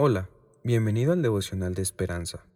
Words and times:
Hola, 0.00 0.30
bienvenido 0.62 1.12
al 1.12 1.22
devocional 1.22 1.74
de 1.74 1.82
esperanza. 1.82 2.46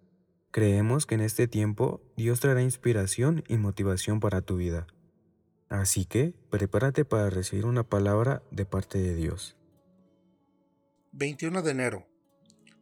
Creemos 0.52 1.06
que 1.06 1.16
en 1.16 1.22
este 1.22 1.48
tiempo 1.48 2.00
Dios 2.16 2.38
traerá 2.38 2.62
inspiración 2.62 3.42
y 3.48 3.56
motivación 3.56 4.20
para 4.20 4.42
tu 4.42 4.58
vida. 4.58 4.86
Así 5.68 6.04
que 6.04 6.36
prepárate 6.50 7.04
para 7.04 7.30
recibir 7.30 7.66
una 7.66 7.82
palabra 7.82 8.44
de 8.52 8.64
parte 8.64 8.98
de 8.98 9.16
Dios. 9.16 9.56
21 11.10 11.62
de 11.62 11.70
enero. 11.72 12.06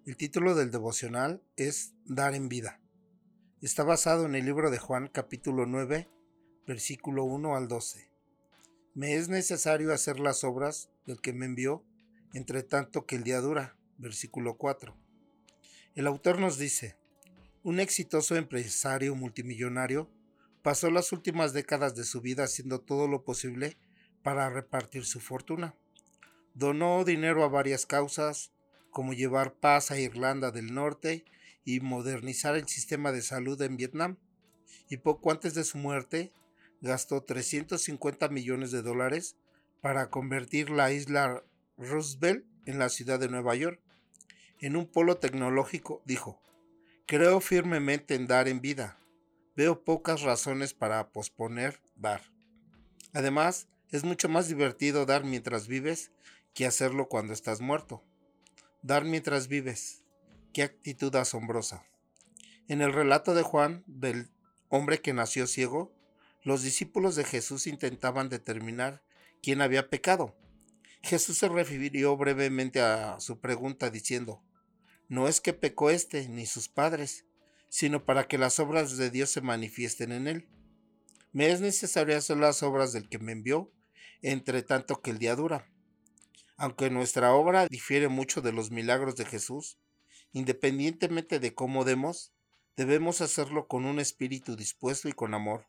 El 0.04 0.18
título 0.18 0.54
del 0.54 0.70
devocional 0.70 1.42
es 1.56 1.94
Dar 2.04 2.34
en 2.34 2.50
vida. 2.50 2.82
Está 3.62 3.82
basado 3.82 4.26
en 4.26 4.34
el 4.34 4.44
libro 4.44 4.70
de 4.70 4.76
Juan 4.76 5.08
capítulo 5.08 5.64
9, 5.64 6.06
versículo 6.66 7.24
1 7.24 7.56
al 7.56 7.66
12. 7.66 8.10
Me 8.92 9.14
es 9.14 9.30
necesario 9.30 9.90
hacer 9.94 10.20
las 10.20 10.44
obras 10.44 10.90
del 11.06 11.22
que 11.22 11.32
me 11.32 11.46
envió, 11.46 11.82
entre 12.34 12.62
tanto 12.62 13.06
que 13.06 13.16
el 13.16 13.24
día 13.24 13.40
dura 13.40 13.79
versículo 14.00 14.56
4. 14.56 14.96
El 15.94 16.06
autor 16.06 16.38
nos 16.38 16.58
dice, 16.58 16.96
un 17.62 17.80
exitoso 17.80 18.36
empresario 18.36 19.14
multimillonario 19.14 20.10
pasó 20.62 20.90
las 20.90 21.12
últimas 21.12 21.52
décadas 21.52 21.94
de 21.94 22.04
su 22.04 22.20
vida 22.20 22.44
haciendo 22.44 22.80
todo 22.80 23.08
lo 23.08 23.24
posible 23.24 23.76
para 24.22 24.48
repartir 24.50 25.04
su 25.04 25.20
fortuna. 25.20 25.74
Donó 26.54 27.04
dinero 27.04 27.44
a 27.44 27.48
varias 27.48 27.86
causas, 27.86 28.52
como 28.90 29.12
llevar 29.12 29.54
paz 29.54 29.90
a 29.90 29.98
Irlanda 29.98 30.50
del 30.50 30.74
Norte 30.74 31.24
y 31.64 31.80
modernizar 31.80 32.56
el 32.56 32.66
sistema 32.66 33.12
de 33.12 33.22
salud 33.22 33.60
en 33.62 33.76
Vietnam, 33.76 34.16
y 34.88 34.96
poco 34.96 35.30
antes 35.30 35.54
de 35.54 35.64
su 35.64 35.78
muerte 35.78 36.32
gastó 36.80 37.22
350 37.22 38.28
millones 38.28 38.70
de 38.70 38.82
dólares 38.82 39.36
para 39.80 40.10
convertir 40.10 40.70
la 40.70 40.92
isla 40.92 41.44
Roosevelt 41.76 42.44
en 42.66 42.78
la 42.78 42.88
ciudad 42.88 43.20
de 43.20 43.28
Nueva 43.28 43.54
York 43.54 43.80
en 44.60 44.76
un 44.76 44.86
polo 44.86 45.16
tecnológico, 45.16 46.02
dijo, 46.04 46.40
Creo 47.06 47.40
firmemente 47.40 48.14
en 48.14 48.26
dar 48.26 48.46
en 48.46 48.60
vida. 48.60 48.98
Veo 49.56 49.82
pocas 49.82 50.22
razones 50.22 50.74
para 50.74 51.10
posponer 51.10 51.80
dar. 51.96 52.22
Además, 53.12 53.66
es 53.90 54.04
mucho 54.04 54.28
más 54.28 54.46
divertido 54.46 55.06
dar 55.06 55.24
mientras 55.24 55.66
vives 55.66 56.12
que 56.54 56.66
hacerlo 56.66 57.08
cuando 57.08 57.32
estás 57.32 57.60
muerto. 57.60 58.04
Dar 58.82 59.04
mientras 59.04 59.48
vives. 59.48 60.04
Qué 60.52 60.62
actitud 60.62 61.14
asombrosa. 61.16 61.84
En 62.68 62.80
el 62.80 62.92
relato 62.92 63.34
de 63.34 63.42
Juan, 63.42 63.82
del 63.86 64.30
hombre 64.68 65.00
que 65.00 65.12
nació 65.12 65.48
ciego, 65.48 65.92
los 66.44 66.62
discípulos 66.62 67.16
de 67.16 67.24
Jesús 67.24 67.66
intentaban 67.66 68.28
determinar 68.28 69.02
quién 69.42 69.60
había 69.60 69.90
pecado. 69.90 70.36
Jesús 71.02 71.38
se 71.38 71.48
refirió 71.48 72.16
brevemente 72.16 72.80
a 72.80 73.18
su 73.18 73.40
pregunta 73.40 73.90
diciendo, 73.90 74.42
no 75.10 75.26
es 75.26 75.40
que 75.40 75.52
pecó 75.52 75.90
éste 75.90 76.28
ni 76.28 76.46
sus 76.46 76.68
padres, 76.68 77.24
sino 77.68 78.04
para 78.04 78.28
que 78.28 78.38
las 78.38 78.60
obras 78.60 78.96
de 78.96 79.10
Dios 79.10 79.28
se 79.28 79.40
manifiesten 79.40 80.12
en 80.12 80.28
él. 80.28 80.48
Me 81.32 81.50
es 81.50 81.60
necesario 81.60 82.16
hacer 82.16 82.36
las 82.36 82.62
obras 82.62 82.92
del 82.92 83.08
que 83.08 83.18
me 83.18 83.32
envió, 83.32 83.72
entre 84.22 84.62
tanto 84.62 85.02
que 85.02 85.10
el 85.10 85.18
día 85.18 85.34
dura. 85.34 85.68
Aunque 86.56 86.90
nuestra 86.90 87.34
obra 87.34 87.66
difiere 87.66 88.06
mucho 88.06 88.40
de 88.40 88.52
los 88.52 88.70
milagros 88.70 89.16
de 89.16 89.24
Jesús, 89.24 89.78
independientemente 90.32 91.40
de 91.40 91.54
cómo 91.54 91.84
demos, 91.84 92.32
debemos 92.76 93.20
hacerlo 93.20 93.66
con 93.66 93.86
un 93.86 93.98
espíritu 93.98 94.54
dispuesto 94.54 95.08
y 95.08 95.12
con 95.12 95.34
amor, 95.34 95.66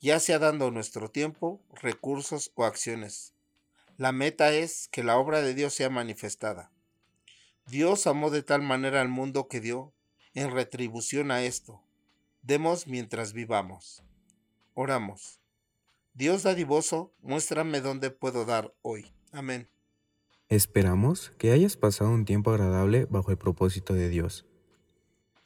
ya 0.00 0.18
sea 0.18 0.38
dando 0.38 0.70
nuestro 0.70 1.10
tiempo, 1.10 1.62
recursos 1.74 2.52
o 2.54 2.64
acciones. 2.64 3.34
La 3.98 4.12
meta 4.12 4.50
es 4.54 4.88
que 4.88 5.04
la 5.04 5.18
obra 5.18 5.42
de 5.42 5.52
Dios 5.52 5.74
sea 5.74 5.90
manifestada. 5.90 6.73
Dios 7.66 8.06
amó 8.06 8.30
de 8.30 8.42
tal 8.42 8.62
manera 8.62 9.00
al 9.00 9.08
mundo 9.08 9.48
que 9.48 9.60
dio, 9.60 9.92
en 10.34 10.50
retribución 10.50 11.30
a 11.30 11.42
esto, 11.42 11.80
demos 12.42 12.86
mientras 12.86 13.32
vivamos. 13.32 14.02
Oramos. 14.74 15.40
Dios 16.12 16.42
dadivoso, 16.42 17.12
muéstrame 17.22 17.80
dónde 17.80 18.10
puedo 18.10 18.44
dar 18.44 18.74
hoy. 18.82 19.12
Amén. 19.32 19.68
Esperamos 20.48 21.30
que 21.38 21.52
hayas 21.52 21.76
pasado 21.76 22.10
un 22.10 22.24
tiempo 22.24 22.50
agradable 22.50 23.06
bajo 23.06 23.30
el 23.30 23.38
propósito 23.38 23.94
de 23.94 24.08
Dios. 24.08 24.44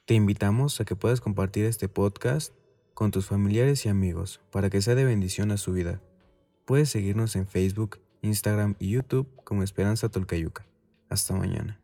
Te 0.05 0.15
invitamos 0.15 0.81
a 0.81 0.85
que 0.85 0.97
puedas 0.97 1.21
compartir 1.21 1.67
este 1.67 1.89
podcast 1.89 2.53
con 2.95 3.11
tus 3.11 3.27
familiares 3.27 3.87
y 3.87 3.89
amigos 3.89 4.41
para 4.50 4.71
que 4.71 4.83
sea 4.83 4.95
de 4.95 5.05
bendición 5.05 5.53
a 5.53 5.56
su 5.56 5.73
vida. 5.73 6.03
Puedes 6.65 6.91
seguirnos 6.91 7.37
en 7.37 7.47
Facebook, 7.47 8.00
Instagram 8.23 8.75
y 8.79 8.91
YouTube 8.91 9.29
como 9.45 9.62
Esperanza 9.62 10.09
Tolcayuca. 10.09 10.67
Hasta 11.09 11.35
mañana. 11.35 11.81